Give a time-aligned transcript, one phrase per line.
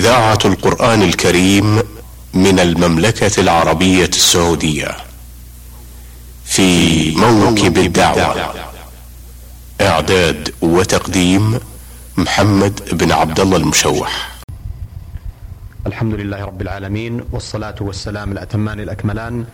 [0.00, 1.82] إذاعة القرآن الكريم
[2.34, 4.96] من المملكة العربية السعودية
[6.44, 6.68] في
[7.16, 8.54] موكب الدعوة.
[9.80, 11.60] إعداد وتقديم
[12.16, 14.40] محمد بن عبد الله المشوح.
[15.86, 19.44] الحمد لله رب العالمين والصلاة والسلام الأتمان الأكملان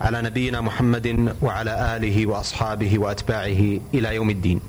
[0.00, 4.60] على نبينا محمد وعلى آله وأصحابه وأتباعه إلى يوم الدين.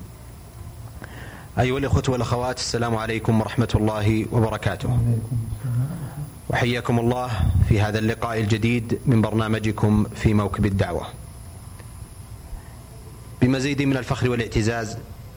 [1.58, 4.98] أيها الإخوة والأخوات السلام عليكم ورحمة الله وبركاته.
[6.50, 7.30] وحياكم الله
[7.68, 11.06] في هذا اللقاء الجديد من برنامجكم في موكب الدعوة.
[13.42, 14.96] بمزيد من الفخر والاعتزاز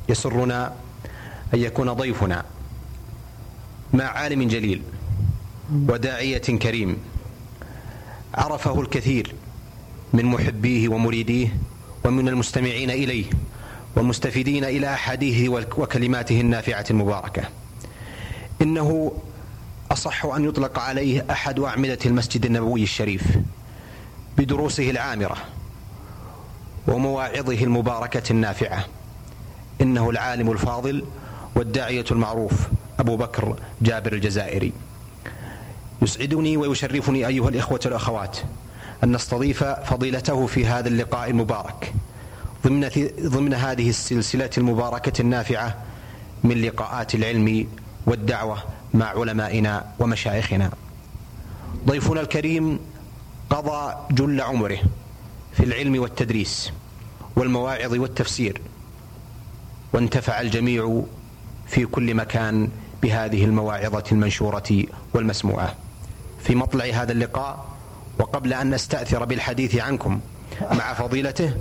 [0.09, 0.73] يسرنا
[1.53, 2.45] أن يكون ضيفنا
[3.93, 4.81] مع عالم جليل
[5.89, 6.97] وداعية كريم
[8.33, 9.35] عرفه الكثير
[10.13, 11.57] من محبيه ومريديه
[12.05, 13.25] ومن المستمعين إليه.
[13.95, 17.43] والمستفيدين إلى أحاديثه وكلماته النافعة المباركة.
[18.61, 19.11] إنه
[19.91, 23.23] أصح أن يطلق عليه أحد أعمدة المسجد النبوي الشريف
[24.37, 25.37] بدروسه العامرة
[26.87, 28.85] ومواعظه المباركة النافعة.
[29.81, 31.05] إنه العالم الفاضل
[31.55, 32.53] والداعية المعروف
[32.99, 34.73] أبو بكر جابر الجزائري.
[36.01, 38.37] يسعدني ويشرفني أيها الإخوة والأخوات
[39.03, 41.93] أن نستضيف فضيلته في هذا اللقاء المبارك.
[42.67, 42.89] ضمن
[43.21, 45.77] ضمن هذه السلسلة المباركة النافعة
[46.43, 47.67] من لقاءات العلم
[48.05, 50.71] والدعوة مع علمائنا ومشايخنا.
[51.87, 52.79] ضيفنا الكريم
[53.49, 54.77] قضى جل عمره
[55.53, 56.71] في العلم والتدريس
[57.35, 58.61] والمواعظ والتفسير
[59.93, 61.03] وانتفع الجميع
[61.67, 62.69] في كل مكان
[63.01, 65.75] بهذه المواعظة المنشورة والمسموعة.
[66.43, 67.65] في مطلع هذا اللقاء
[68.19, 70.19] وقبل أن نستأثر بالحديث عنكم
[70.61, 71.53] مع فضيلته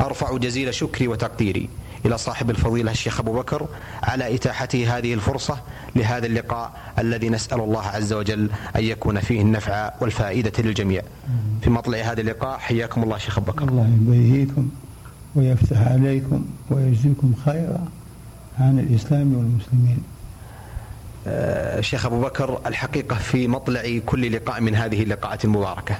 [0.00, 1.68] أرفع جزيل شكري وتقديري
[2.06, 3.68] إلى صاحب الفضيلة الشيخ أبو بكر
[4.02, 5.58] على إتاحته هذه الفرصة
[5.96, 11.02] لهذا اللقاء الذي نسأل الله عز وجل أن يكون فيه النفع والفائدة للجميع.
[11.62, 13.68] في مطلع هذا اللقاء حياكم الله شيخ أبو بكر.
[13.68, 14.68] الله يبيهيكم
[15.34, 17.84] ويفتح عليكم ويجزيكم خيرا
[18.58, 20.02] عن الإسلام والمسلمين.
[21.26, 25.96] آه، شيخ أبو بكر الحقيقة في مطلع كل لقاء من هذه اللقاءات المباركة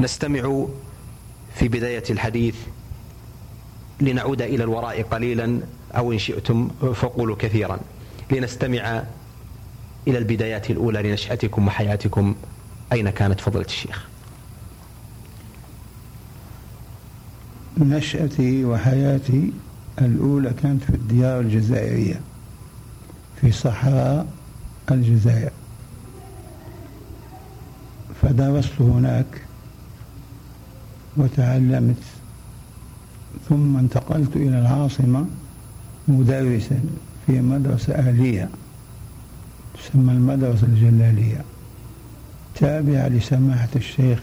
[0.00, 0.66] نستمع
[1.54, 2.56] في بداية الحديث
[4.00, 5.60] لنعود إلى الوراء قليلا
[5.96, 7.80] أو إن شئتم فقولوا كثيرا.
[8.30, 9.02] لنستمع
[10.08, 12.34] إلى البدايات الأولى لنشأتكم وحياتكم.
[12.92, 14.08] أين كانت فضلة الشيخ؟
[17.78, 19.52] نشأتي وحياتي
[20.00, 22.20] الأولى كانت في الديار الجزائرية
[23.40, 24.26] في صحراء
[24.90, 25.50] الجزائر.
[28.22, 29.26] فدرست هناك
[31.16, 32.02] وتعلمت.
[33.48, 35.26] ثم انتقلت إلى العاصمة
[36.08, 36.80] مدرسا
[37.26, 38.48] في مدرسة أهلية
[39.74, 41.44] تسمى المدرسة الجلالية
[42.54, 44.20] تابعة لسماحة الشيخ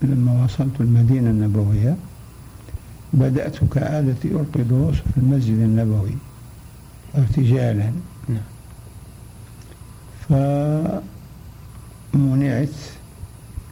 [0.03, 1.97] لما وصلت المدينة النبوية
[3.13, 6.15] بدأت كعادتي ألقي دروس في المسجد النبوي
[7.15, 7.93] ارتجالا.
[8.29, 8.41] نعم.
[12.13, 12.69] فمنعت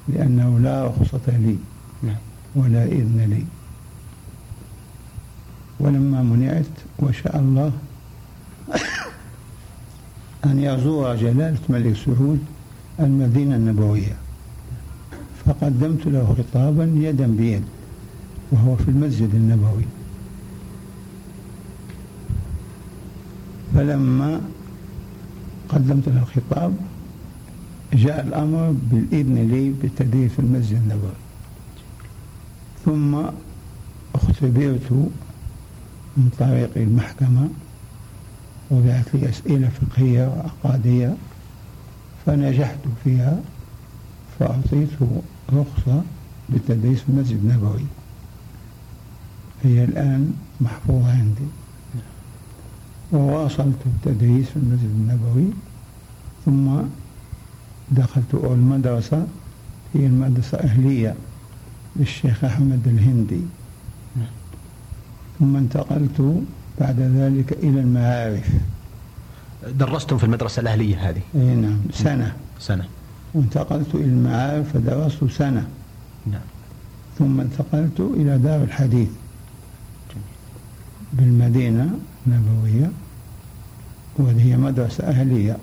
[0.08, 1.56] لأنه لا رخصة لي
[2.02, 2.16] نعم.
[2.54, 3.44] ولا إذن لي.
[5.84, 7.72] ولما منعت وشاء الله
[10.44, 12.38] أن يزور جلالة الملك سعود
[13.00, 14.16] المدينة النبوية.
[15.46, 17.62] فقدمت له خطابا يدا بيد
[18.52, 19.84] وهو في المسجد النبوي.
[23.74, 24.40] فلما
[25.68, 26.72] قدمت له الخطاب
[27.92, 31.20] جاء الأمر بالإذن لي بالتدريس في المسجد النبوي.
[32.84, 33.22] ثم
[34.14, 35.08] اختبرت
[36.16, 37.48] من طريق المحكمة
[38.70, 41.16] وضعت لي أسئلة فقهية وعقادية
[42.26, 43.40] فنجحت فيها
[44.38, 44.88] فأعطيت
[45.52, 46.02] رخصة
[46.48, 47.84] بالتدريس في المسجد النبوي
[49.62, 51.48] هي الآن محفوظة عندي.
[53.12, 55.50] وواصلت التدريس في المسجد النبوي
[56.44, 56.70] ثم
[57.90, 59.26] دخلت أول مدرسة
[59.94, 61.14] هي المدرسة أهلية
[61.96, 63.40] للشيخ أحمد الهندي.
[65.38, 66.42] ثم انتقلت
[66.80, 68.50] بعد ذلك إلى المعارف.
[69.78, 71.78] درستم في المدرسة الأهلية هذه؟ أي نعم.
[71.92, 72.36] سنة.
[72.58, 72.84] سنة.
[73.34, 75.68] وانتقلت إلى المعارف فدرست سنة.
[76.26, 76.40] نعم.
[77.18, 79.08] ثم انتقلت إلى دار الحديث.
[81.12, 82.90] بالمدينة النبوية
[84.18, 85.56] وهي مدرسة أهلية.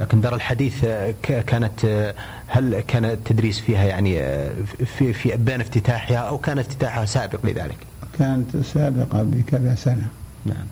[0.00, 2.14] لكن دار الحديث آه، كانت آه،
[2.46, 4.52] هل كان التدريس فيها يعني آه،
[4.84, 7.76] في في بين افتتاحها أو كان افتتاحها سابق لذلك؟
[8.18, 10.08] كانت سابقة بكذا سنة.
[10.46, 10.66] نعم.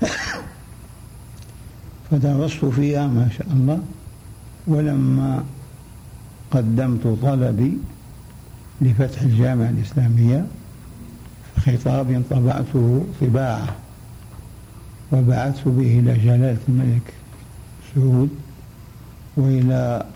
[2.10, 3.80] فدرست فيها ما شاء الله
[4.66, 5.44] ولما
[6.50, 7.78] قدمت طلبي
[8.80, 10.46] لفتح الجامعة الإسلامية
[11.66, 13.74] خطاب طبعته طباعة
[15.12, 17.14] وبعثت به إلى جلالة الملك
[17.94, 18.45] سعود.
[19.36, 20.06] وإلى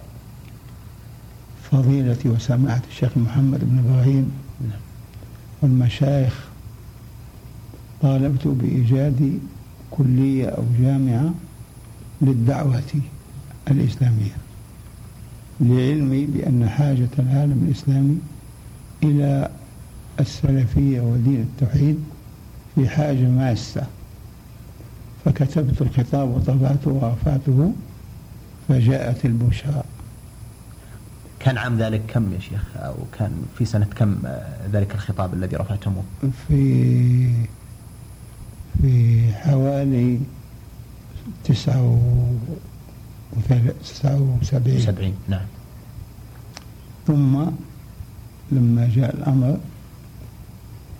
[1.71, 4.31] فضيلة وسماحة الشيخ محمد بن إبراهيم.
[5.63, 6.49] والمشايخ
[8.03, 9.39] طالبت بإيجاد
[9.91, 11.35] كلية أو جامعة
[12.23, 12.83] للدعوة
[13.71, 14.37] الإسلامية
[15.61, 18.19] لعلمي بأن حاجة العالم الإسلامي
[19.03, 19.51] إلى
[20.21, 21.99] السلفية ودين التوحيد
[22.75, 23.87] في حاجة ماسة
[25.25, 27.73] فكتبت الخطاب وطبعته ورفعته
[28.71, 29.83] فجاءت البشرى.
[31.41, 35.57] كان عام ذلك كم يا شيخ؟ أو كان في سنة كم آه، ذلك الخطاب الذي
[35.57, 36.03] رفعتموه؟
[36.49, 37.33] في
[38.83, 40.21] في حوالي
[41.45, 41.99] تسعة
[44.43, 44.81] وسبعين.
[44.81, 45.47] 70 نعم.
[47.07, 47.45] ثم
[48.53, 49.59] لما جاء الأمر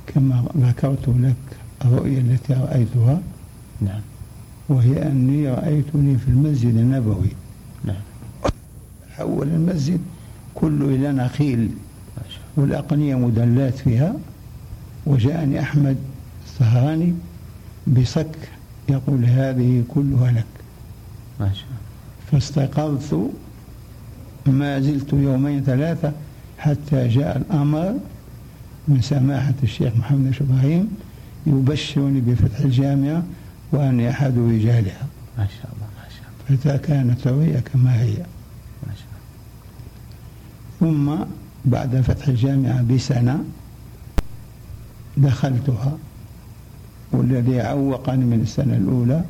[0.07, 1.37] كما ذكرت لك
[1.85, 3.21] الرؤيا التي رأيتها
[3.81, 4.01] نعم.
[4.69, 7.31] وهي أني رأيتني في المسجد النبوي.
[9.21, 10.01] حول المسجد
[10.55, 11.71] كله إلى نخيل
[12.57, 14.15] والأقنية مدلات فيها.
[15.07, 15.97] وجاءني أحمد
[16.47, 17.15] السهراني
[17.87, 18.37] بصك
[18.89, 20.45] يقول هذه كلها لك.
[21.41, 21.81] ما شاء الله.
[22.33, 23.31] فاستيقظت
[24.47, 26.13] ما زلت يومين ثلاثة
[26.59, 27.95] حتى جاء الأمر
[28.89, 30.89] من سماحة الشيخ محمد إبراهيم
[31.47, 33.23] يبشرني بفتح الجامعة
[33.73, 35.07] وأني أحد رجالها.
[35.39, 36.79] ما شاء الله ما شاء الله.
[36.79, 38.17] فكانت الرؤيا كما هي.
[40.81, 41.15] ثم
[41.65, 43.45] بعد فتح الجامعة بسنة
[45.17, 45.99] دخلتها
[47.13, 49.25] والذي عوقني من السنة الأولى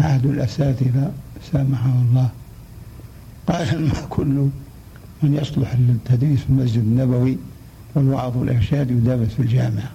[0.00, 1.12] أحد الأساتذة
[1.52, 2.28] سامحه الله.
[3.46, 4.48] قال ما كل
[5.22, 7.38] من يصلح للتدريس في المسجد النبوي
[7.94, 9.90] والوعظ والإرشاد يدرس في الجامعة.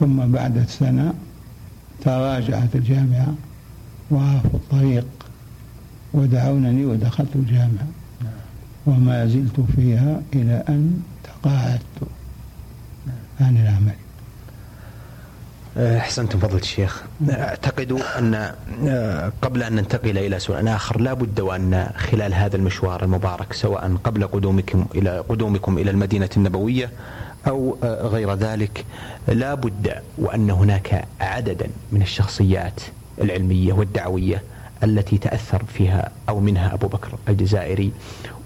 [0.00, 1.14] ثم بعد سنة
[2.00, 3.34] تراجعت الجامعة
[4.10, 5.06] وعرفوا الطريق.
[6.14, 7.86] ودعونني ودخلت الجامعة.
[8.86, 11.82] وما زلت فيها إلى أن تقاعدت
[13.40, 13.94] عن العمل.
[15.76, 17.02] أحسنتم فضلة الشيخ.
[17.30, 18.52] أعتقد أن
[18.88, 23.96] آه، قبل أن ننتقل إلى سؤال آخر لا بد وأن خلال هذا المشوار المبارك سواء
[24.04, 26.90] قبل قدومكم إلى قدومكم إلى المدينة النبوية
[27.48, 28.84] أو آه، غير ذلك
[29.28, 32.80] لا بد وأن هناك عددا من الشخصيات
[33.20, 34.42] العلمية والدعوية
[34.84, 37.92] التي تأثر فيها أو منها أبو بكر الجزائري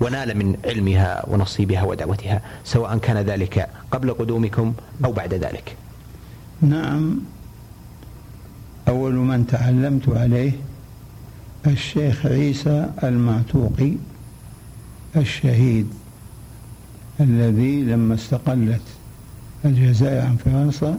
[0.01, 4.75] ونال من علمها ونصيبها ودعوتها سواء كان ذلك قبل قدومكم
[5.05, 5.77] أو بعد ذلك.
[6.63, 7.21] نعم
[8.89, 10.53] أول من تعلمت عليه
[11.67, 13.93] الشيخ عيسى المعتوقي
[15.17, 15.89] الشهيد
[17.21, 18.83] الذي لما استقلت
[19.65, 20.99] الجزائر عن فرنسا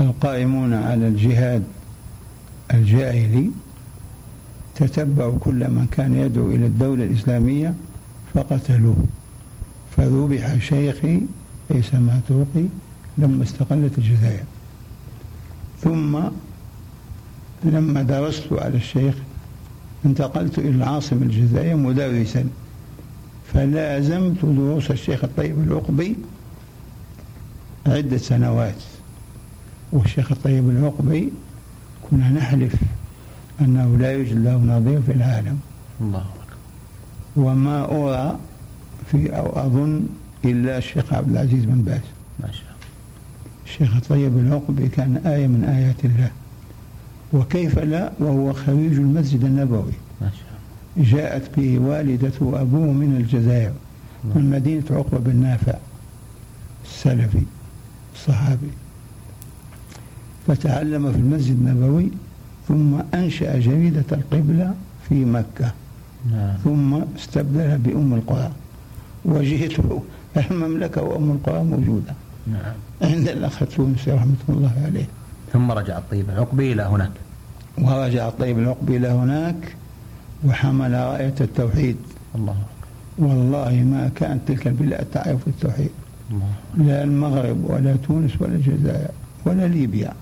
[0.00, 1.62] القائمون على الجهاد
[2.74, 3.50] الجاهلي
[4.74, 7.74] تتبعوا كل من كان يدعو إلى الدولة الإسلامية
[8.34, 8.96] فقتلوه.
[9.96, 11.20] فذبح شيخي
[11.70, 12.64] ليس معتوقي
[13.18, 14.44] لما استقلت الجزائر.
[15.80, 16.18] ثم
[17.64, 19.14] لما درست على الشيخ
[20.06, 22.44] انتقلت إلى العاصمة الجزائر مدرسا.
[23.52, 26.16] فلازمت دروس الشيخ الطيب العقبي
[27.86, 28.82] عدة سنوات.
[29.92, 31.32] والشيخ الطيب العقبي
[32.10, 32.74] كنا نحلف
[33.60, 35.58] أنه لا يوجد له نظير في العالم.
[36.00, 36.56] الله أكبر.
[37.36, 38.38] وما أرى
[39.10, 40.06] في أو أظن
[40.44, 42.00] إلا الشيخ عبد العزيز بن باز.
[42.40, 42.86] ما شاء الله.
[43.66, 46.30] الشيخ الطيب العقبي كان آية من آيات الله.
[47.32, 49.92] وكيف لا؟ وهو خريج المسجد النبوي.
[50.20, 50.46] ما شاء
[50.96, 51.10] الله.
[51.10, 53.72] جاءت به والدته وأبوه من الجزائر
[54.34, 55.74] من مدينة عقبة بن نافع
[56.84, 57.42] السلفي
[58.14, 58.70] الصحابي.
[60.46, 62.10] فتعلم في المسجد النبوي
[62.68, 64.74] ثم أنشأ جريدة القبلة
[65.08, 65.72] في مكة.
[66.30, 66.56] نعم.
[66.64, 68.50] ثم استبدلها بأم القرى.
[69.24, 69.72] وجهت
[70.50, 72.14] المملكة وأم القرى موجودة.
[72.46, 72.74] نعم.
[73.02, 75.06] عند الأخ التونسي رحمة الله عليه.
[75.52, 76.30] ثم رجع الطيب.
[76.30, 77.10] العقبي إلى هناك.
[77.78, 79.76] ورجع الطيب العقبي إلى هناك
[80.44, 81.96] وحمل راية التوحيد.
[82.34, 82.56] الله.
[83.18, 85.90] والله ما كانت تلك البلاد تعرف التوحيد.
[86.30, 86.52] الله.
[86.76, 89.10] لا المغرب ولا تونس ولا الجزائر
[89.46, 90.12] ولا ليبيا.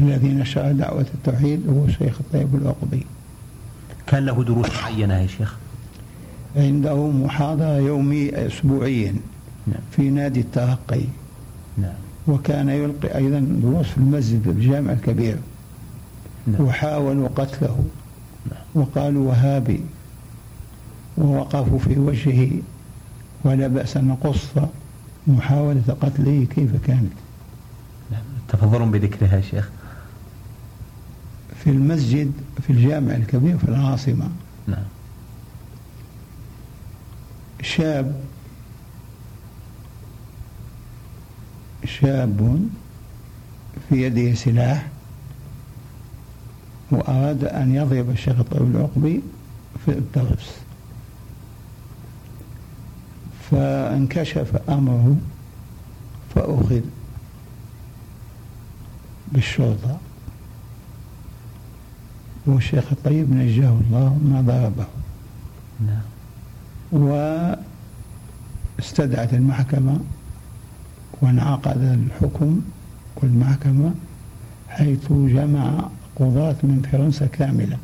[0.00, 3.06] فالذي نشر دعوة التوحيد هو الشيخ الطيب العقبي
[4.06, 5.56] كان له دروس معينة يا شيخ
[6.56, 9.14] عنده محاضرة يومية أسبوعيا
[9.66, 9.80] نعم.
[9.90, 11.00] في نادي الترقي
[11.78, 11.94] نعم.
[12.28, 15.36] وكان يلقي أيضا دروس في المسجد الجامع الكبير
[16.46, 16.60] نعم.
[16.60, 17.84] وحاولوا قتله
[18.50, 18.62] نعم.
[18.74, 19.80] وقالوا وهابي
[21.18, 22.50] ووقفوا في وجهه
[23.44, 24.46] ولا بأس أن نقص
[25.26, 27.12] محاولة قتله كيف كانت
[28.10, 28.22] نعم.
[28.48, 29.70] تفضلون بذكرها يا شيخ
[31.64, 34.28] في المسجد في الجامع الكبير في العاصمة.
[34.66, 34.84] نعم.
[37.62, 38.24] شاب
[41.84, 42.68] شاب
[43.88, 44.88] في يده سلاح
[46.90, 49.22] وأراد أن يضرب الشيخ الطويل العقبي
[49.84, 50.56] في الدرس.
[53.50, 55.16] فانكشف أمره
[56.34, 56.80] فأخذ
[59.32, 59.98] بالشرطة.
[62.46, 64.86] والشيخ الطيب نجاه الله ما ضربه
[65.86, 66.02] نعم.
[68.78, 70.00] واستدعت المحكمة
[71.22, 72.60] وانعقد الحكم
[73.16, 73.94] والمحكمة
[74.68, 77.78] حيث جمع قضاة من فرنسا كاملة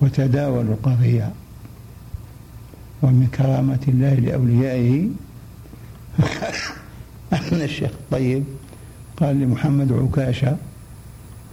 [0.00, 1.32] وتداولوا القضية
[3.02, 5.08] ومن كرامة الله لأوليائه.
[7.32, 8.44] أن الشيخ الطيب
[9.16, 10.56] قال لمحمد عكاشة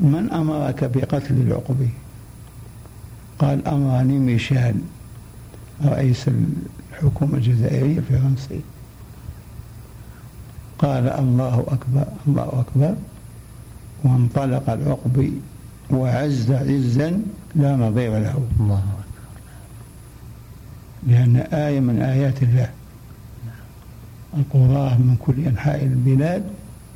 [0.02, 1.90] من أمرك بقتل العقبي
[3.40, 4.76] قال أمرني ميشيل
[5.86, 6.30] رئيس
[6.92, 8.62] الحكومة الجزائرية الفرنسي
[10.80, 12.96] قال الله أكبر الله أكبر.
[14.04, 15.34] وانطلق العقبي
[15.92, 17.22] وعز عزا
[17.56, 18.48] لا نظير له.
[18.60, 19.22] الله أكبر.
[21.08, 22.70] لأن آية من آيات الله.
[24.38, 26.44] القضاة من كل أنحاء البلاد.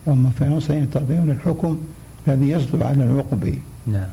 [0.05, 1.81] وهم فرنسا ينتظرون الحكم.
[2.27, 4.10] الذي يصدر على العقبي نعم.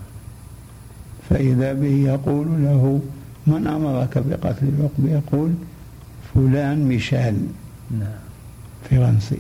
[1.30, 3.00] فإذا به يقول له
[3.46, 5.52] من أمرك بقتل العقبي يقول
[6.34, 7.36] فلان ميشيل.
[7.90, 8.22] نعم.
[8.90, 9.38] فرنسي.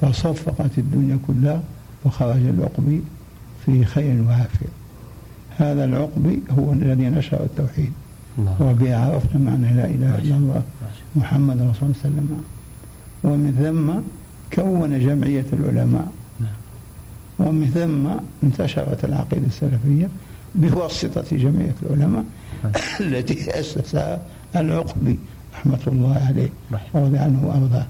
[0.00, 1.62] فصفقت الدنيا كلها
[2.04, 3.02] وخرج العقبي
[3.66, 4.72] في خير وعافية
[5.58, 7.92] هذا العقبي هو الذي نشر التوحيد.
[8.60, 10.62] وبه عرفنا معنى لا إله إلا الله
[11.16, 12.44] محمد رسول الله صلى الله عليه وسلم.
[13.24, 13.86] ومن ثم
[14.60, 16.02] كون جمعية العلماء.
[16.02, 16.23] نعم.
[17.38, 20.08] ومن ثم انتشرت العقيدة السلفية
[20.54, 22.24] بواسطة جمعية العلماء
[23.00, 24.22] التي أسسها
[24.56, 25.18] العقبي
[25.54, 26.48] رحمة الله عليه
[26.92, 27.86] ورضي عنه وأرضاه.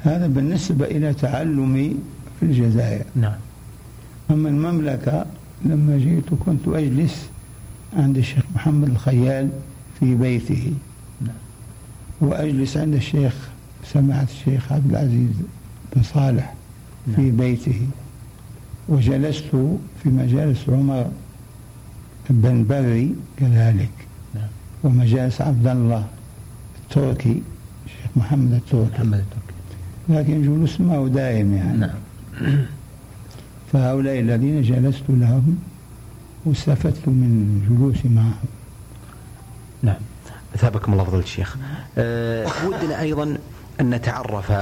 [0.00, 1.96] هذا بالنسبة إلى تعلمي
[2.40, 3.04] في الجزائر.
[3.16, 3.34] نعم.
[4.30, 5.26] أما المملكة
[5.64, 7.26] لما جئت كنت أجلس
[7.96, 9.48] عند الشيخ محمد الخيال
[10.00, 10.72] في بيته.
[11.20, 11.34] نعم.
[12.20, 13.34] وأجلس عند الشيخ
[13.84, 15.30] سمعت الشيخ عبد العزيز
[15.96, 16.44] بن صالح.
[16.44, 16.55] نعم.
[17.16, 17.86] في بيته.
[18.88, 19.44] وجلست
[20.02, 21.10] في مجالس عمر
[22.30, 23.90] بن بري كذلك.
[24.34, 24.48] نعم.
[24.84, 26.06] ومجالس عبد الله
[26.82, 27.42] التركي
[27.86, 28.92] الشيخ محمد التركي.
[28.94, 29.56] محمد التركي.
[30.08, 31.78] لكن جلوس ما هو دائم يعني.
[31.78, 31.94] نعم.
[33.72, 35.58] فهؤلاء الذين جلست لهم
[36.44, 38.48] واستفدت من جلوسي معهم.
[39.82, 40.00] نعم.
[40.54, 41.56] أثابكم الله فضل الشيخ.
[41.98, 43.38] أه ودنا أيضا
[43.80, 44.52] أن نتعرف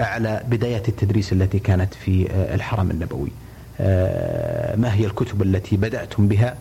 [0.00, 3.30] على بدايات التدريس التي كانت في آه، الحرم النبوي.
[3.80, 6.56] أه ما هي الكتب التي بدأتم بها؟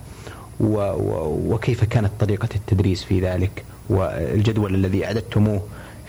[0.60, 5.62] وكيف كانت طريقة التدريس في ذلك؟ والجدول الذي أعددتموه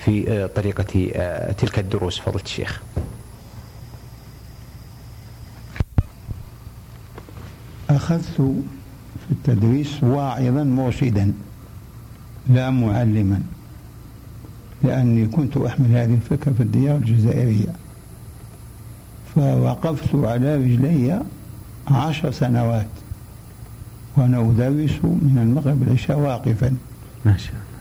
[0.05, 2.83] في آه، طريقة آه، تلك الدروس فضلة الشيخ.
[7.91, 8.25] أخذت
[9.27, 11.33] في التدريس واعظا مرشدا
[12.51, 13.43] لا معلما.
[14.83, 17.73] لأني كنت أحمل هذه الفكرة في الديار الجزائرية.
[19.35, 21.23] فوقفت على رجلي
[21.89, 22.87] عشر سنوات.
[24.17, 26.77] وأنا أدرس من المغرب العشاء واقفا.
[27.25, 27.75] ما شاء الله.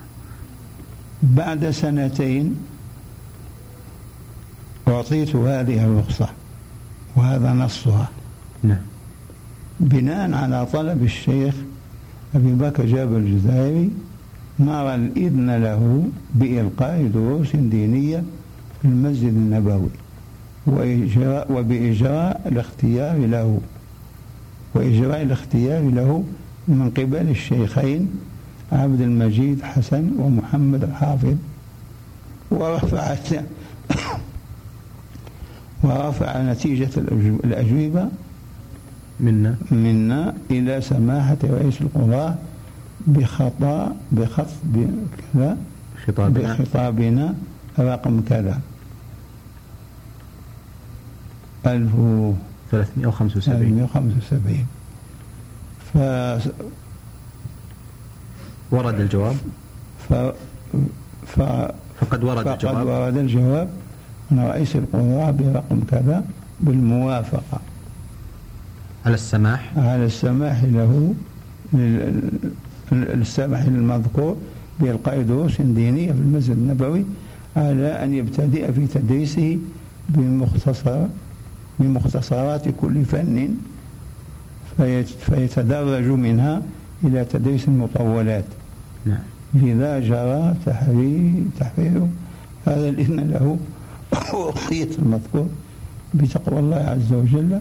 [1.44, 2.56] بعد سنتين
[4.88, 6.30] أعطيت هذه الرخصة
[7.16, 8.10] وهذا نصها.
[8.64, 8.78] نعم.
[9.80, 11.56] بناء على طلب الشيخ
[12.36, 13.90] أبي بكر جابر الجزائري
[14.60, 18.24] نرى الإذن له بإلقاء دروس دينية
[18.82, 19.90] في المسجد النبوي
[20.66, 23.60] وإجراء وبإجراء الاختيار له
[24.74, 26.24] وإجراء الاختيار له
[26.68, 28.10] من قبل الشيخين
[28.72, 31.36] عبد المجيد حسن ومحمد الحافظ
[32.52, 33.30] ورفعت
[35.84, 36.90] ورفع نتيجة
[37.44, 38.08] الأجوبة
[39.20, 39.56] منا.
[39.72, 42.53] منا إلى سماحة رئيس القضاء
[43.08, 45.58] بخطأ بخط بكذا
[46.08, 46.54] خطابنا.
[46.54, 47.34] بخطابنا
[47.80, 48.60] رقم كذا.
[51.66, 54.66] 1375 1375
[55.94, 55.98] ف
[58.72, 59.36] ورد الجواب؟
[60.10, 60.14] ف
[61.28, 61.42] ف
[62.00, 62.88] فقد ورد فقد الجواب.
[62.88, 63.70] ورد الجواب.
[64.32, 66.26] من رئيس القضاء برقم كذا
[66.62, 67.60] بالموافقة.
[69.06, 71.14] على السماح؟ على السماح له
[72.94, 74.38] السماح للمذكور
[74.80, 77.06] بإلقاء دروس دينية في المسجد النبوي
[77.56, 79.58] على أن يبتدئ في تدريسه
[80.10, 81.06] بمختصر
[81.80, 83.56] بمختصرات كل فن
[85.20, 86.62] فيتدرج منها
[87.04, 88.46] إلى تدريس المطولات
[89.06, 89.20] نعم.
[89.54, 92.08] لذا جرى تحرير تحرير
[92.66, 93.58] هذا الإذن له
[94.34, 95.48] وقية المذكور
[96.14, 97.60] بتقوى الله عز وجل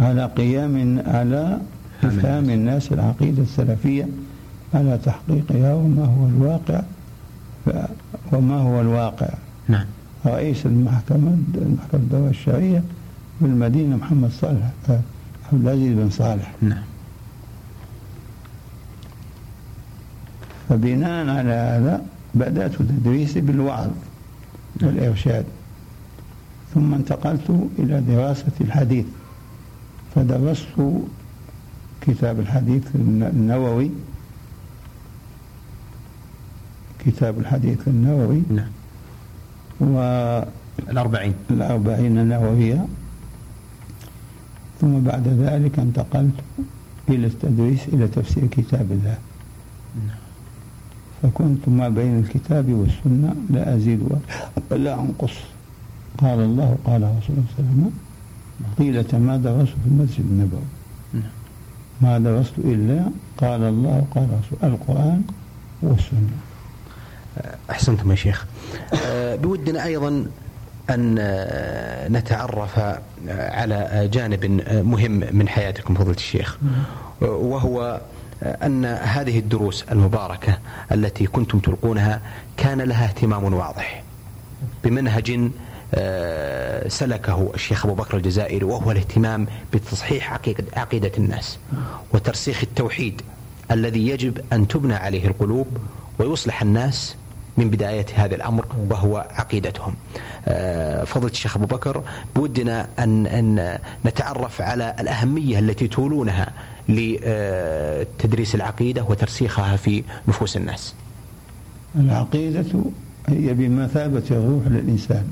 [0.00, 1.60] على قيام على
[2.06, 2.92] إفهام الناس.
[2.92, 4.08] العقيدة السلفية
[4.74, 6.82] على تحقيقها وما هو الواقع.
[8.32, 9.28] وما هو الواقع.
[9.68, 9.86] نعم.
[10.26, 12.82] رئيس المحكمة المحكمة الدولة الشرعية
[13.40, 14.70] بالمدينة محمد صالح
[15.52, 16.54] عبد العزيز بن صالح.
[16.62, 16.82] نعم.
[20.68, 22.02] فبناء على هذا
[22.34, 23.90] بدأت تدريسي بالوعظ
[24.82, 25.44] والإرشاد.
[26.74, 29.04] ثم انتقلت إلى دراسة الحديث.
[30.14, 30.66] فدرست
[32.06, 33.90] كتاب الحديث النووي.
[37.06, 38.42] كتاب الحديث النووي.
[38.50, 38.72] نعم.
[39.80, 39.96] و
[40.88, 41.34] الأربعين.
[42.18, 42.86] النووية.
[44.80, 46.38] ثم بعد ذلك انتقلت
[47.08, 49.18] إلى التدريس إلى تفسير كتاب الله.
[50.06, 50.24] نعم
[51.22, 54.00] فكنت ما بين الكتاب والسنة لا أزيد
[54.70, 55.36] ولا أنقص.
[56.18, 57.92] قال الله قال رسول الله صلى الله عليه وسلم
[58.78, 60.68] طيلة ما درست في المسجد النبوي.
[61.14, 61.43] نعم.
[62.04, 63.04] ما درست إلا
[63.38, 65.22] قال الله قال رسول القرآن
[65.82, 66.28] والسنة.
[67.70, 68.46] أحسنتم يا شيخ.
[69.06, 70.26] أه، بودنا أيضا
[70.90, 74.44] أن أه، نتعرف أه، على جانب
[74.84, 76.58] مهم من حياتكم فضيلة الشيخ.
[77.20, 78.00] وهو
[78.42, 80.58] أن هذه الدروس المباركة
[80.92, 82.20] التي كنتم تلقونها
[82.56, 84.02] كان لها اهتمام واضح.
[84.84, 85.50] بمنهج آه،
[86.88, 90.32] سلكه الشيخ أبو بكر الجزائري وهو الاهتمام بتصحيح
[90.76, 91.58] عقيدة الناس
[92.14, 93.22] وترسيخ التوحيد
[93.70, 95.66] الذي يجب أن تبنى عليه القلوب
[96.18, 97.16] ويصلح الناس
[97.56, 99.94] من بداية هذا الأمر وهو عقيدتهم.
[100.46, 102.02] آه، فضلة الشيخ أبو بكر
[102.36, 106.52] بودنا أن, أن نتعرف على الأهمية التي تولونها
[106.88, 110.94] لتدريس العقيدة وترسيخها في نفوس الناس.
[111.96, 112.64] العقيدة
[113.28, 115.26] هي بمثابة الروح للإنسان.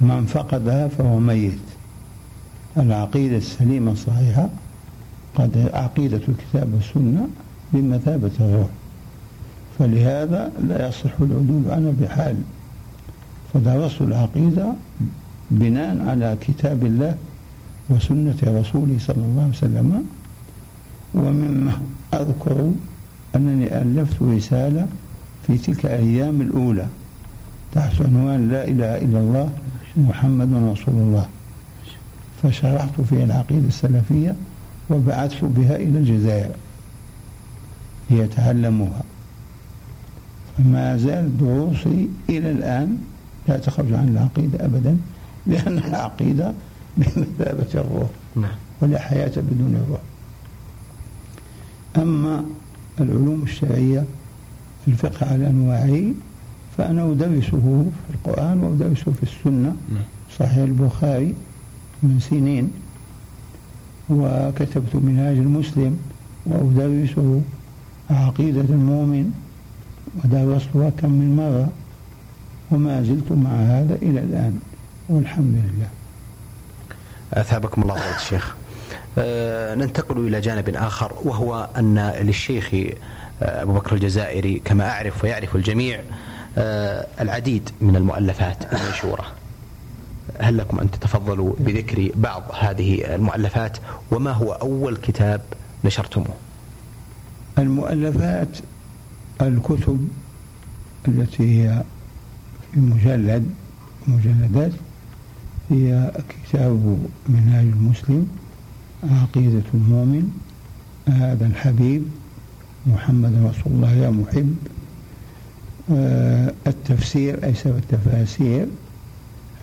[0.00, 1.58] من فقدها فهو ميت.
[2.76, 4.48] العقيدة السليمة الصحيحة
[5.34, 7.28] قد عقيدة الكتاب والسنة
[7.72, 8.68] بمثابة الروح.
[9.78, 12.36] فلهذا لا يصح العدول عنه بحال.
[13.54, 14.72] فدرست العقيدة
[15.50, 17.16] بناء على كتاب الله
[17.90, 20.06] وسنة رسوله صلى الله عليه وسلم.
[21.14, 21.72] ومما
[22.14, 22.72] أذكر
[23.36, 24.86] أنني ألفت رسالة
[25.46, 26.86] في تلك الأيام الأولى.
[27.74, 29.50] تحت عنوان لا إله إلا الله
[29.96, 31.28] محمد رسول الله.
[32.42, 34.34] فشرحت فيها العقيدة السلفية
[34.90, 36.50] وبعثت بها إلى الجزائر
[38.10, 39.02] ليتعلموها.
[40.58, 42.98] فما زال دروسي إلى الآن
[43.48, 44.96] لا تخرج عن العقيدة أبدا
[45.46, 46.52] لأن العقيدة
[46.96, 48.54] بمثابة الروح نعم.
[48.80, 50.00] ولا حياة بدون الروح.
[51.96, 52.44] أما
[53.00, 54.04] العلوم الشرعية
[54.88, 56.02] الفقه على أنواعه
[56.78, 59.76] فأنا أدرسه في القرآن وأدرسه في السنة.
[59.92, 60.02] نعم.
[60.38, 61.34] صحيح البخاري
[62.02, 62.72] من سنين
[64.10, 65.98] وكتبت منهاج المسلم
[66.46, 67.40] وأدرسه
[68.10, 69.32] عقيدة المؤمن
[70.24, 71.68] ودرستها كم من مرة
[72.70, 74.58] وما زلت مع هذا إلى الآن
[75.08, 75.88] والحمد لله.
[77.32, 78.56] أثابكم الله فضيلة الشيخ
[79.18, 85.56] آه، ننتقل إلى جانب آخر وهو أن للشيخ آه، أبو بكر الجزائري كما أعرف ويعرف
[85.56, 86.00] الجميع
[87.20, 89.24] العديد من المؤلفات المنشورة.
[90.40, 93.78] هل لكم أن تتفضلوا بذكر بعض هذه المؤلفات
[94.10, 95.40] وما هو أول كتاب
[95.84, 96.34] نشرتموه؟
[97.58, 98.48] المؤلفات
[99.42, 100.08] الكتب
[101.08, 101.82] التي هي
[102.72, 103.50] في مجلد
[104.08, 104.72] مجلدات
[105.70, 106.12] هي
[106.48, 108.28] كتاب منهاج المسلم
[109.10, 110.30] عقيدة المؤمن
[111.08, 112.02] هذا الحبيب
[112.86, 114.56] محمد رسول الله يا محب.
[114.66, 114.73] آه،
[116.66, 118.66] التفسير أيسر التفاسير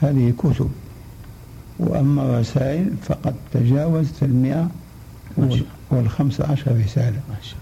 [0.01, 0.69] هذه كتب.
[1.79, 4.69] وأما الرسائل فقد تجاوزت المئة.
[5.91, 7.19] والخمس عشر رسالة.
[7.29, 7.57] ما شاء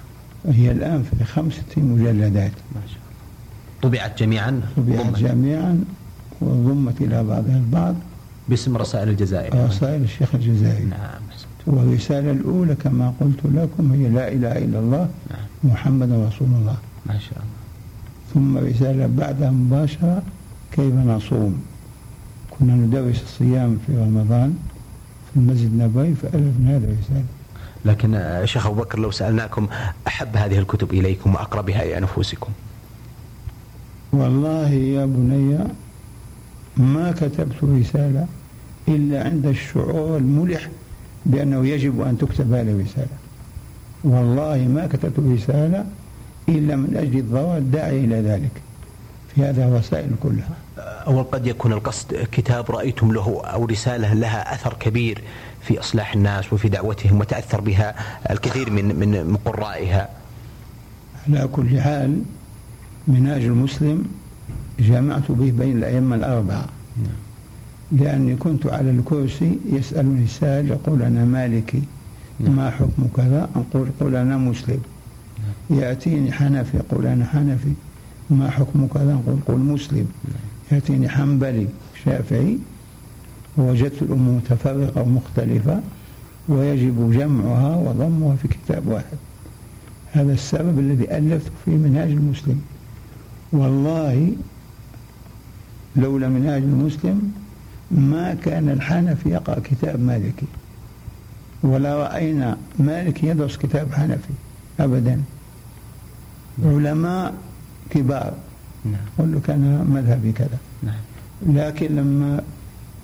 [0.45, 0.57] الله.
[0.57, 2.51] هي الآن في خمسة مجلدات.
[2.75, 3.09] ما شاء الله.
[3.81, 5.83] طبعت جميعا؟ طبعت جميعا
[6.41, 7.95] وضمت إلى بعضها البعض.
[8.49, 9.65] باسم رسائل الجزائر.
[9.67, 10.85] رسائل الشيخ الجزائري.
[10.85, 11.21] نعم.
[11.67, 15.73] والرسالة الأولى كما قلت لكم هي لا إله إلا الله نعم.
[15.73, 16.77] محمد رسول الله.
[17.05, 17.58] ما شاء الله.
[18.33, 20.23] ثم رسالة بعدها مباشرة
[20.71, 21.61] كيف نصوم؟
[22.59, 24.57] كنا ندرس الصيام في رمضان
[25.31, 27.23] في المسجد النبوي فألفنا هذه الرسالة.
[27.85, 29.67] لكن آه، شيخ أبو بكر لو سألناكم
[30.07, 32.51] أحب هذه الكتب إليكم وأقربها إلى نفوسكم
[34.13, 35.57] والله يا بني
[36.77, 38.27] ما كتبت رسالة
[38.87, 40.69] إلا عند الشعور الملح
[41.25, 43.07] بأنه يجب أن تكتب هذه الرسالة.
[44.03, 45.85] والله ما كتبت رسالة
[46.49, 48.51] إلا من أجل الضرورة الداعية إلى ذلك.
[49.35, 50.55] في هذه الرسائل كلها.
[51.07, 55.21] أول قد يكون القصد كتاب رأيتم له أو رسالة لها أثر كبير
[55.61, 57.95] في إصلاح الناس وفي دعوتهم وتأثر بها
[58.29, 60.09] الكثير من من من قرائها.
[61.27, 62.21] على كل حال
[63.07, 64.05] منهاج المسلم
[64.79, 66.65] جمعت به بين الأئمة الأربعة.
[67.91, 71.81] لأني كنت على الكرسي يسألني السائل يقول أنا مالكي
[72.39, 74.81] ما حكم كذا أقول قل أنا مسلم.
[75.69, 77.73] يأتيني حنفي يقول أنا حنفي
[78.29, 80.07] ما حكم كذا أقول قل مسلم.
[80.71, 81.67] يأتيني حنبلي
[82.05, 82.57] شافعي
[83.57, 85.81] ووجدت الأمور متفرقة ومختلفة
[86.49, 89.17] ويجب جمعها وضمها في كتاب واحد.
[90.11, 92.61] هذا السبب الذي ألفت في منهاج المسلم.
[93.51, 94.33] والله
[95.95, 97.31] لولا منهاج المسلم
[97.91, 100.45] ما كان الحنفي يقرأ كتاب مالكي.
[101.63, 104.33] ولا رأينا مالك يدرس كتاب حنفي
[104.79, 105.21] أبدا.
[106.65, 107.33] علماء
[107.89, 108.33] كبار.
[108.85, 109.01] نعم.
[109.17, 110.57] قل له كان مذهبي كذا.
[110.83, 110.95] نعم.
[111.47, 112.41] لكن لما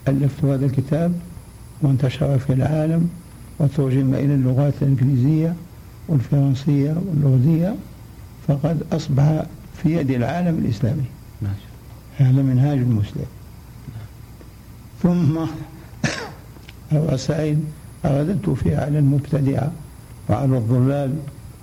[0.07, 1.13] ألفت هذا الكتاب
[1.81, 3.09] وانتشر في العالم
[3.59, 5.53] وترجم إلى اللغات الإنجليزية
[6.07, 7.75] والفرنسية واللغزية
[8.47, 9.43] فقد أصبح
[9.83, 11.05] في يد العالم الإسلامي.
[12.17, 13.25] هذا منهاج المسلم.
[15.03, 15.37] ثم
[16.91, 17.59] الرسائل
[18.05, 19.71] أردت فيها على المبتدعة
[20.29, 21.15] وعلى الضلال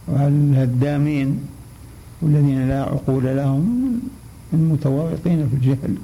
[0.08, 1.40] وعلى الهدامين
[2.22, 3.92] والذين لا عقول لهم
[4.52, 5.94] المتورطين في الجهل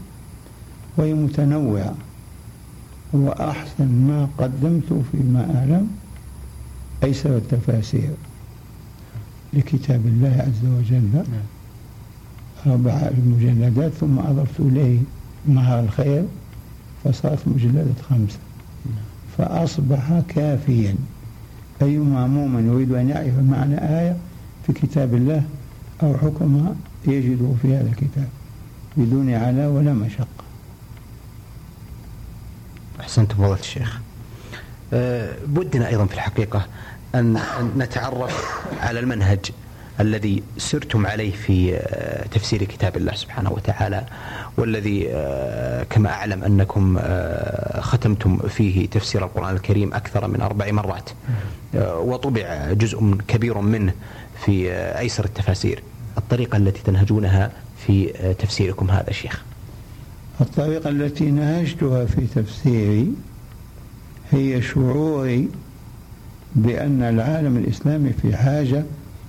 [0.97, 1.95] وهي متنوعة
[3.13, 5.89] وأحسن ما قدمت فيما أعلم
[7.05, 8.11] أيسر التفاسير
[9.53, 11.25] لكتاب الله عز وجل نعم.
[12.67, 14.99] أربع مجلدات ثم أضفت إليه
[15.47, 16.25] نهر الخير
[17.05, 18.39] فصارت مجلدات خمسة.
[19.39, 20.95] فأصبح كافيا.
[21.83, 24.17] أي مأموم يريد أن يعرف معنى آية
[24.67, 25.43] في كتاب الله
[26.03, 26.75] أو حكمها
[27.07, 28.29] يجده في هذا الكتاب
[28.97, 30.27] بدون علا ولا مشقة.
[33.01, 34.01] أحسنتم فضيلة الشيخ
[34.93, 36.67] أه، بودنا أيضا في الحقيقة
[37.15, 37.39] أن
[37.77, 39.39] نتعرف على المنهج
[40.01, 44.05] الذي سرتم عليه في آه، تفسير كتاب الله سبحانه وتعالى
[44.57, 46.99] والذي آه، كما أعلم أنكم
[47.81, 51.11] ختمتم فيه تفسير القرآن الكريم أكثر من أربع مرات.
[51.75, 53.93] وطبع جزء كبير منه.
[54.45, 55.83] في أيسر التفاسير
[56.19, 57.53] الطريقة التي تنهجونها
[57.87, 58.07] في
[58.39, 59.43] تفسيركم هذا شيخ.
[60.41, 63.13] الطريقة التي نهجتها في تفسيري
[64.31, 65.49] هي شعوري
[66.57, 68.85] بأن العالم الإسلامي في حاجة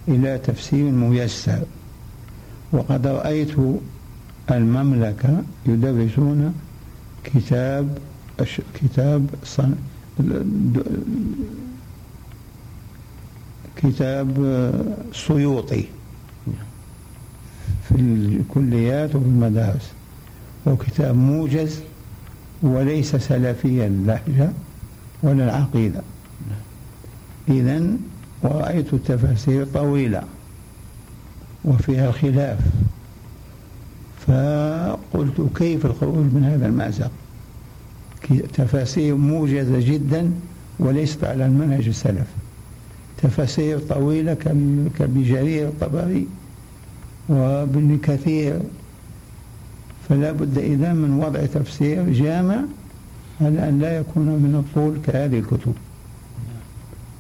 [0.08, 1.64] إلى تفسير ميسر.
[2.72, 3.56] وقد رأيت
[4.52, 6.54] المملكة يدرسون
[7.24, 7.98] كتاب
[8.74, 9.28] كتاب
[13.84, 14.34] كتاب
[15.14, 15.86] سيوطي
[17.90, 19.92] في الكليات وفي المدارس.
[20.66, 21.80] وكتاب موجز
[22.62, 24.50] وليس سلفيا اللهجة
[25.24, 26.02] ولا العقيدة
[27.50, 27.84] إذا
[28.44, 30.24] ورأيت التفاسير طويلة
[31.66, 32.60] وفيها خلاف
[34.28, 37.12] فقلت كيف الخروج من هذا المأزق؟
[38.54, 40.32] تفاسير موجزة جدا
[40.80, 42.28] وليست على المنهج السلف
[43.22, 46.28] تفاسير طويلة كابن جرير الطبري
[47.30, 48.60] وابن كثير.
[50.10, 52.62] فلا بد إذا من وضع تفسير جامع
[53.42, 55.74] على أن لا يكون من الطول كهذه الكتب.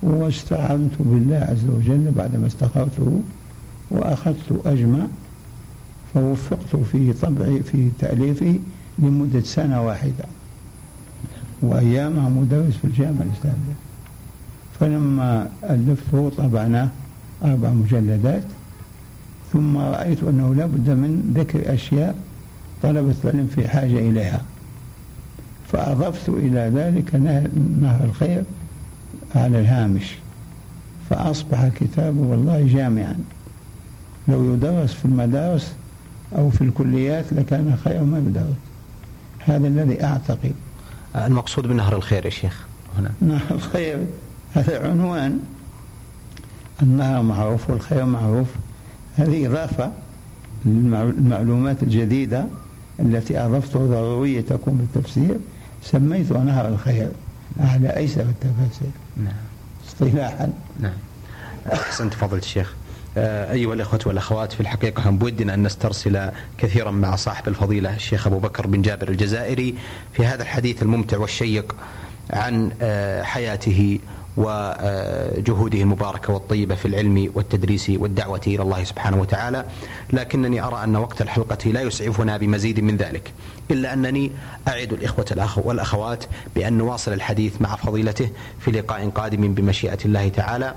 [0.04, 3.22] واستعنت بالله عز وجل بعدما استخرته
[3.92, 5.08] وأخذت أجمع
[6.14, 8.60] فوفقت في طبعي في تأليفه
[9.00, 10.26] لمدة سنة واحدة.
[11.62, 13.88] وأيامها مدرس في الجامعة الإسلامية.
[14.80, 16.89] فلما ألفته طبعناه
[17.44, 18.44] أربع مجلدات
[19.54, 22.15] ثم رأيت أنه لا بد من ذكر أشياء
[22.84, 24.42] طلبة العلم في حاجة إليها.
[25.72, 27.15] فأضفت إلى ذلك
[27.82, 28.44] نهر الخير
[29.36, 30.15] على الهامش.
[31.10, 33.15] فأصبح الكتاب والله جامعا.
[34.28, 35.74] لو يدرس في المدارس
[36.38, 38.56] أو في الكليات لكان خير ما يدرس.
[39.39, 40.54] هذا الذي أعتقد.
[41.15, 42.65] المقصود بنهر الخير يا شيخ
[42.98, 43.12] هنا.
[43.22, 43.98] نهر الخير.
[44.54, 45.40] هذا عنوان.
[46.82, 48.48] النهر معروف والخير معروف.
[49.18, 49.92] هذه إضافة
[50.66, 52.46] للمعلومات الجديدة
[53.00, 55.38] التي أضفتها ضرورية تكون بالتفسير.
[55.84, 57.12] سميتها نهر الخير.
[57.60, 58.92] على أيسر التفاسير.
[59.18, 59.34] نعم.
[59.88, 60.54] اصطلاحا.
[60.80, 60.94] نعم.
[61.74, 62.74] أحسنت فضلة الشيخ.
[63.18, 68.28] آه، أيها الإخوة والأخوات في الحقيقة هم بودنا أن نسترسل كثيرا مع صاحب الفضيلة الشيخ
[68.28, 69.76] أبو بكر بن جابر الجزائري
[70.14, 71.76] في هذا الحديث الممتع والشيق
[72.30, 74.00] عن آه، حياته
[74.39, 79.65] وجهوده المباركة والطيبة في العلم والتدريس والدعوة إلى الله سبحانه وتعالى.
[80.13, 83.34] لكنني أرى أن وقت الحلقة لا يسعفنا بمزيد من ذلك
[83.71, 84.32] إلا أنني
[84.67, 86.23] أعد الإخوة والأخوات
[86.56, 90.75] بأن نواصل الحديث مع فضيلته في لقاء قادم بمشيئة الله تعالى.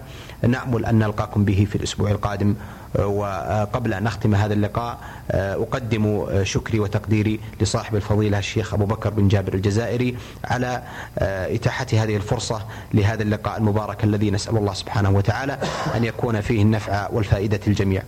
[0.48, 2.54] نأمل أن نلقاكم به في الأسبوع القادم.
[2.94, 4.98] وقبل أن نختم هذا اللقاء
[5.30, 10.82] أقدم شكري وتقديري لصاحب الفضيلة الشيخ أبو بكر بن جابر الجزائري على
[11.18, 12.62] إتاحة هذه الفرصة
[12.94, 15.58] لهذا اللقاء المبارك الذي نسأل الله سبحانه وتعالى
[15.96, 18.02] أن يكون فيه النفع والفائدة الجميع.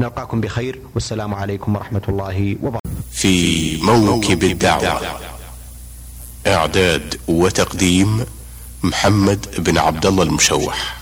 [0.00, 2.90] نلقاكم بخير والسلام عليكم ورحمة الله وبركاته.
[3.12, 5.00] في موكب الدعوة
[6.46, 8.24] إعداد وتقديم
[8.82, 11.01] محمد بن عبد الله المشوح.